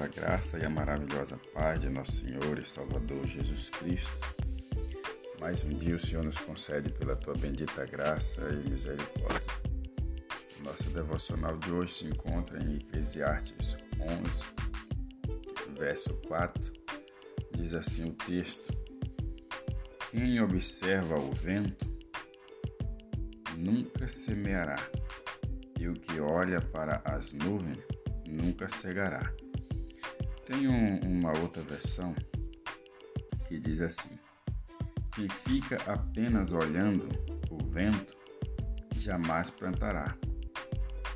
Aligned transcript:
a 0.00 0.06
graça 0.08 0.58
e 0.58 0.64
a 0.64 0.70
maravilhosa 0.70 1.38
paz 1.54 1.80
de 1.80 1.88
nosso 1.88 2.12
Senhor 2.12 2.58
e 2.58 2.68
Salvador 2.68 3.26
Jesus 3.26 3.70
Cristo. 3.70 4.34
Mais 5.40 5.64
um 5.64 5.76
dia 5.76 5.94
o 5.94 5.98
Senhor 5.98 6.24
nos 6.24 6.38
concede 6.38 6.90
pela 6.90 7.16
tua 7.16 7.34
bendita 7.34 7.84
graça 7.86 8.42
e 8.50 8.68
misericórdia. 8.68 9.40
Nosso 10.62 10.90
devocional 10.90 11.56
de 11.56 11.70
hoje 11.70 11.94
se 11.94 12.06
encontra 12.06 12.62
em 12.62 12.76
Eclesiastes 12.76 13.76
11, 14.00 14.46
verso 15.78 16.14
4. 16.26 16.72
Diz 17.52 17.72
assim 17.72 18.10
o 18.10 18.12
texto: 18.12 18.76
Quem 20.10 20.40
observa 20.40 21.18
o 21.18 21.32
vento 21.32 21.86
nunca 23.56 24.06
semeará, 24.06 24.76
e 25.78 25.88
o 25.88 25.94
que 25.94 26.20
olha 26.20 26.60
para 26.60 27.00
as 27.04 27.32
nuvens 27.32 27.78
nunca 28.26 28.68
cegará. 28.68 29.32
Tem 30.46 30.68
um, 30.68 31.00
uma 31.00 31.36
outra 31.40 31.60
versão 31.60 32.14
que 33.48 33.58
diz 33.58 33.80
assim: 33.80 34.16
Quem 35.12 35.28
fica 35.28 35.76
apenas 35.90 36.52
olhando 36.52 37.08
o 37.50 37.58
vento 37.68 38.16
jamais 38.94 39.50
plantará, 39.50 40.16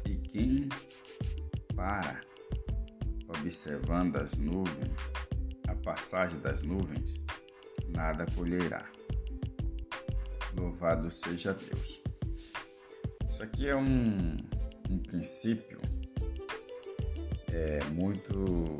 e 0.05 0.17
quem 0.17 0.69
para 1.77 2.21
observando 3.29 4.17
as 4.17 4.37
nuvens, 4.37 4.91
a 5.69 5.77
passagem 5.77 6.41
das 6.41 6.63
nuvens, 6.63 7.15
nada 7.89 8.27
colherá. 8.35 8.85
Louvado 10.59 11.09
seja 11.09 11.55
Deus. 11.55 12.03
Isso 13.29 13.45
aqui 13.45 13.69
é 13.69 13.77
um, 13.77 14.37
um 14.91 14.99
princípio 14.99 15.79
é 17.53 17.83
muito 17.91 18.79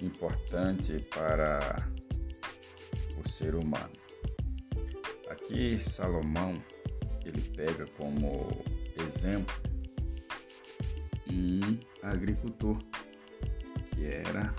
importante 0.00 0.98
para 1.14 1.88
o 3.16 3.28
ser 3.28 3.54
humano. 3.54 3.92
Aqui 5.28 5.78
Salomão 5.78 6.54
ele 7.24 7.42
pega 7.54 7.86
como 7.96 8.64
exemplo 9.06 9.54
um 11.30 11.78
agricultor 12.02 12.78
que 13.90 14.06
era 14.06 14.54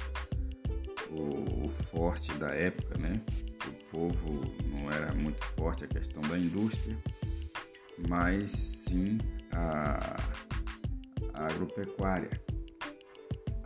o, 1.10 1.70
forte 1.70 2.32
da 2.34 2.50
época, 2.50 2.98
né? 2.98 3.22
O 3.68 3.72
povo 3.92 4.42
não 4.66 4.92
era 4.92 5.14
muito 5.14 5.44
forte 5.44 5.84
a 5.84 5.88
questão 5.88 6.22
da 6.24 6.38
indústria, 6.38 6.98
mas 8.08 8.52
sim 8.52 9.18
a 9.52 10.16
agropecuária 11.34 12.30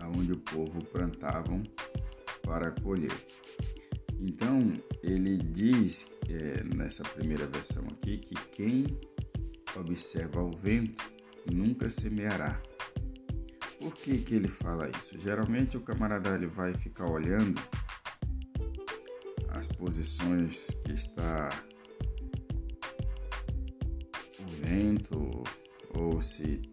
onde 0.08 0.34
o 0.34 0.38
povo 0.38 0.84
plantavam 0.86 1.64
para 2.44 2.72
colher. 2.72 3.14
Então 4.20 4.74
ele 5.02 5.38
diz 5.38 6.10
é, 6.30 6.64
nessa 6.76 7.04
primeira 7.04 7.46
versão 7.46 7.84
aqui 7.92 8.18
que 8.18 8.36
quem 8.52 8.86
observa 9.76 10.42
o 10.42 10.52
vento 10.52 11.04
nunca 11.52 11.90
semeará. 11.90 12.62
Por 13.80 13.94
que, 13.96 14.18
que 14.20 14.36
ele 14.36 14.48
fala 14.48 14.90
isso? 14.98 15.20
Geralmente 15.20 15.76
o 15.76 15.82
camarada 15.82 16.34
ele 16.36 16.48
vai 16.48 16.74
ficar 16.74 17.10
olhando 17.10 17.62
as 19.50 19.68
posições 19.68 20.70
que 20.86 20.94
está 20.94 21.50
o 24.40 24.66
vento 24.66 25.44
ou 25.96 26.22
se 26.22 26.73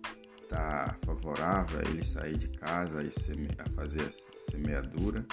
está 0.50 0.96
favorável 1.04 1.78
a 1.78 1.88
ele 1.88 2.04
sair 2.04 2.36
de 2.36 2.48
casa 2.48 3.04
e 3.04 3.12
seme, 3.12 3.48
a 3.58 3.70
fazer 3.70 4.02
a 4.02 4.10
semeadura 4.10 5.24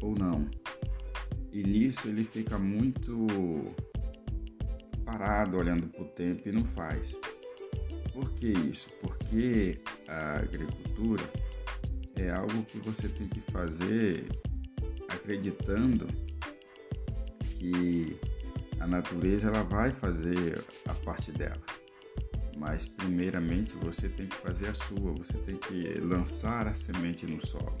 ou 0.00 0.14
não. 0.14 0.48
E 1.52 1.62
nisso 1.62 2.08
ele 2.08 2.22
fica 2.22 2.56
muito 2.56 3.26
parado 5.04 5.56
olhando 5.56 5.88
para 5.88 6.02
o 6.02 6.04
tempo 6.06 6.48
e 6.48 6.52
não 6.52 6.64
faz. 6.64 7.16
Por 8.12 8.30
que 8.34 8.46
isso? 8.46 8.88
Porque 9.00 9.80
a 10.06 10.38
agricultura 10.38 11.24
é 12.14 12.30
algo 12.30 12.62
que 12.64 12.78
você 12.78 13.08
tem 13.08 13.26
que 13.26 13.40
fazer 13.40 14.28
acreditando 15.08 16.06
que 17.58 18.16
a 18.78 18.86
natureza 18.86 19.48
ela 19.48 19.64
vai 19.64 19.90
fazer 19.90 20.64
a 20.86 20.94
parte 20.94 21.32
dela 21.32 21.73
mas 22.64 22.86
primeiramente 22.86 23.76
você 23.76 24.08
tem 24.08 24.26
que 24.26 24.36
fazer 24.36 24.68
a 24.68 24.74
sua, 24.74 25.12
você 25.12 25.36
tem 25.36 25.54
que 25.54 26.00
lançar 26.00 26.66
a 26.66 26.72
semente 26.72 27.26
no 27.26 27.44
solo. 27.46 27.76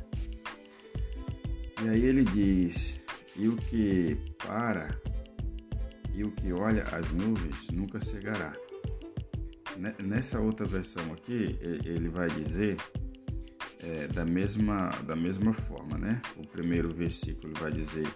E 1.82 1.88
aí 1.88 2.04
ele 2.04 2.22
diz: 2.22 3.00
E 3.34 3.48
o 3.48 3.56
que 3.56 4.14
para 4.36 4.90
e 6.12 6.22
o 6.22 6.30
que 6.32 6.52
olha 6.52 6.84
as 6.84 7.10
nuvens 7.12 7.70
nunca 7.70 7.98
cegará. 7.98 8.52
Nessa 10.04 10.38
outra 10.38 10.66
versão 10.66 11.02
aqui, 11.14 11.58
ele 11.84 12.10
vai 12.10 12.28
dizer 12.28 12.76
é, 13.80 14.06
da, 14.08 14.24
mesma, 14.26 14.90
da 15.06 15.16
mesma 15.16 15.54
forma, 15.54 15.96
né? 15.96 16.20
O 16.36 16.46
primeiro 16.46 16.90
versículo 16.90 17.54
vai 17.58 17.72
dizer: 17.72 18.06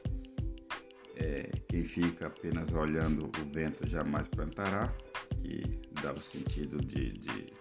é, 1.17 1.51
Quem 1.67 1.83
fica 1.83 2.27
apenas 2.27 2.71
olhando 2.75 3.25
o 3.25 3.53
vento 3.53 3.89
jamais 3.89 4.29
plantará, 4.29 4.95
que 5.39 5.81
dá 6.03 6.13
o 6.13 6.21
sentido 6.21 6.79
de, 6.79 7.13
de, 7.13 7.53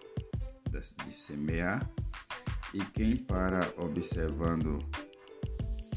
de, 0.72 1.06
de 1.06 1.18
semear, 1.18 1.90
e 2.74 2.84
quem 2.94 3.16
para 3.16 3.62
observando 3.78 4.78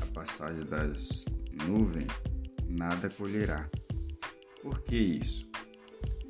a 0.01 0.07
passagem 0.07 0.65
das 0.65 1.25
nuvens, 1.67 2.07
nada 2.69 3.09
colherá. 3.11 3.69
Por 4.63 4.83
que 4.83 4.97
isso? 4.97 5.49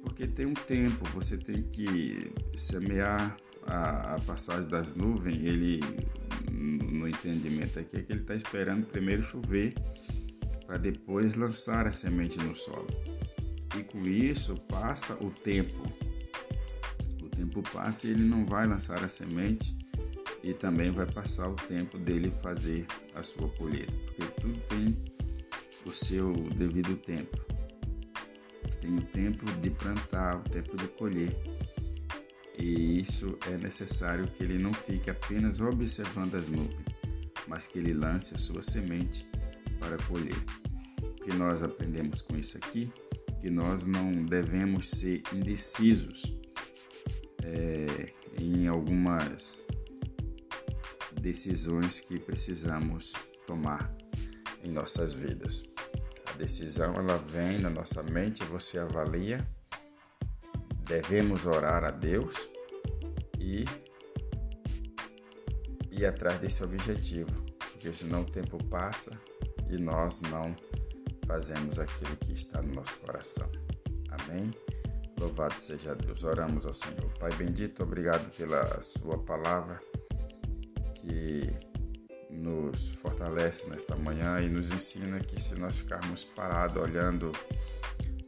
Porque 0.02 0.26
tem 0.26 0.46
um 0.46 0.54
tempo, 0.54 1.04
você 1.10 1.36
tem 1.36 1.62
que 1.62 2.32
semear 2.56 3.36
a, 3.66 4.14
a 4.14 4.20
passagem 4.20 4.68
das 4.68 4.94
nuvens, 4.94 5.38
ele 5.38 5.80
no 6.50 7.08
entendimento 7.08 7.78
aqui 7.78 7.96
é 7.96 8.02
que 8.02 8.12
ele 8.12 8.20
está 8.20 8.34
esperando 8.34 8.86
primeiro 8.86 9.22
chover 9.22 9.74
para 10.66 10.76
depois 10.76 11.34
lançar 11.34 11.86
a 11.86 11.92
semente 11.92 12.38
no 12.38 12.54
solo. 12.54 12.88
E 13.78 13.82
com 13.84 14.06
isso 14.06 14.56
passa 14.68 15.14
o 15.14 15.30
tempo. 15.30 15.82
O 17.22 17.28
tempo 17.28 17.62
passa 17.62 18.06
e 18.06 18.10
ele 18.10 18.24
não 18.24 18.44
vai 18.44 18.66
lançar 18.66 19.02
a 19.04 19.08
semente 19.08 19.76
e 20.42 20.52
também 20.54 20.90
vai 20.90 21.06
passar 21.06 21.48
o 21.48 21.54
tempo 21.54 21.98
dele 21.98 22.30
fazer 22.42 22.86
a 23.14 23.22
sua 23.22 23.48
colheita, 23.50 23.92
porque 24.06 24.40
tudo 24.40 24.60
tem 24.68 24.96
o 25.84 25.90
seu 25.90 26.32
devido 26.56 26.96
tempo. 26.96 27.38
Tem 28.80 28.96
o 28.96 29.02
tempo 29.02 29.44
de 29.60 29.70
plantar, 29.70 30.36
o 30.36 30.42
tempo 30.42 30.76
de 30.76 30.88
colher. 30.88 31.36
E 32.58 33.00
isso 33.00 33.38
é 33.46 33.56
necessário 33.56 34.26
que 34.28 34.42
ele 34.42 34.58
não 34.58 34.72
fique 34.72 35.10
apenas 35.10 35.60
observando 35.60 36.34
as 36.34 36.48
nuvens, 36.48 36.84
mas 37.46 37.66
que 37.66 37.78
ele 37.78 37.92
lance 37.92 38.34
a 38.34 38.38
sua 38.38 38.62
semente 38.62 39.26
para 39.78 39.96
colher. 40.04 40.36
O 41.02 41.10
que 41.14 41.32
nós 41.34 41.62
aprendemos 41.62 42.22
com 42.22 42.36
isso 42.36 42.56
aqui 42.58 42.90
que 43.40 43.48
nós 43.48 43.86
não 43.86 44.12
devemos 44.12 44.90
ser 44.90 45.22
indecisos 45.32 46.36
é, 47.42 48.12
em 48.38 48.68
algumas 48.68 49.64
decisões 51.18 52.00
que 52.00 52.18
precisamos 52.18 53.14
tomar 53.46 53.92
em 54.62 54.70
nossas 54.70 55.14
vidas. 55.14 55.64
A 56.26 56.32
decisão 56.36 56.94
ela 56.94 57.16
vem 57.16 57.58
na 57.58 57.70
nossa 57.70 58.02
mente, 58.02 58.44
você 58.44 58.78
avalia, 58.78 59.46
devemos 60.86 61.46
orar 61.46 61.82
a 61.84 61.90
Deus 61.90 62.50
e 63.38 63.64
ir 65.90 66.04
atrás 66.04 66.38
desse 66.40 66.62
objetivo, 66.62 67.32
porque 67.72 67.92
senão 67.92 68.20
o 68.20 68.30
tempo 68.30 68.62
passa 68.64 69.18
e 69.70 69.78
nós 69.78 70.20
não 70.22 70.54
fazemos 71.30 71.78
aquilo 71.78 72.16
que 72.16 72.32
está 72.32 72.60
no 72.60 72.74
nosso 72.74 72.98
coração. 72.98 73.48
Amém? 74.10 74.50
Louvado 75.20 75.54
seja 75.60 75.94
Deus. 75.94 76.24
Oramos 76.24 76.66
ao 76.66 76.74
Senhor. 76.74 77.08
Pai 77.20 77.32
bendito, 77.34 77.84
obrigado 77.84 78.28
pela 78.36 78.82
Sua 78.82 79.16
palavra 79.16 79.80
que 80.96 81.48
nos 82.28 82.88
fortalece 82.96 83.70
nesta 83.70 83.94
manhã 83.94 84.40
e 84.40 84.48
nos 84.48 84.72
ensina 84.72 85.20
que 85.20 85.40
se 85.40 85.54
nós 85.54 85.78
ficarmos 85.78 86.24
parados 86.24 86.82
olhando 86.82 87.30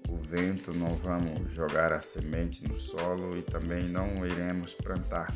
o 0.08 0.16
vento, 0.18 0.72
não 0.72 0.94
vamos 0.98 1.52
jogar 1.52 1.92
a 1.92 2.00
semente 2.00 2.66
no 2.68 2.76
solo 2.76 3.36
e 3.36 3.42
também 3.42 3.88
não 3.88 4.24
iremos 4.24 4.74
plantar. 4.74 5.34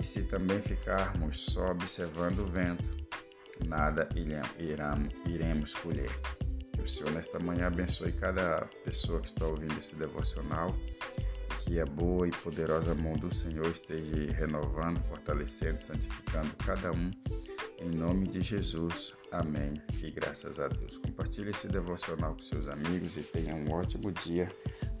E 0.00 0.04
se 0.04 0.24
também 0.24 0.60
ficarmos 0.60 1.40
só 1.40 1.70
observando 1.70 2.40
o 2.40 2.46
vento, 2.46 2.96
nada 3.64 4.08
iremos 5.24 5.74
colher. 5.74 6.10
O 6.82 6.86
Senhor 6.86 7.10
nesta 7.12 7.38
manhã 7.38 7.66
abençoe 7.66 8.12
cada 8.12 8.68
pessoa 8.84 9.20
que 9.20 9.28
está 9.28 9.46
ouvindo 9.46 9.76
esse 9.78 9.94
devocional. 9.96 10.74
Que 11.64 11.80
a 11.80 11.84
boa 11.84 12.26
e 12.26 12.30
poderosa 12.30 12.94
mão 12.94 13.14
do 13.14 13.34
Senhor 13.34 13.66
esteja 13.66 14.32
renovando, 14.32 15.00
fortalecendo, 15.00 15.80
santificando 15.80 16.54
cada 16.64 16.92
um 16.92 17.10
Em 17.78 17.90
nome 17.90 18.26
de 18.26 18.40
Jesus, 18.40 19.14
amém 19.30 19.74
e 20.02 20.10
graças 20.10 20.58
a 20.58 20.68
Deus. 20.68 20.98
Compartilhe 20.98 21.50
esse 21.50 21.68
devocional 21.68 22.32
com 22.34 22.40
seus 22.40 22.68
amigos 22.68 23.16
e 23.16 23.22
tenha 23.22 23.54
um 23.54 23.70
ótimo 23.70 24.10
dia 24.10 24.48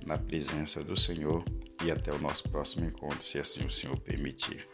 na 0.06 0.18
presença 0.18 0.82
do 0.82 0.96
Senhor 0.96 1.42
e 1.84 1.90
até 1.90 2.12
o 2.12 2.18
nosso 2.18 2.48
próximo 2.48 2.86
encontro, 2.86 3.22
se 3.22 3.38
assim 3.38 3.64
o 3.64 3.70
Senhor 3.70 3.98
permitir. 4.00 4.68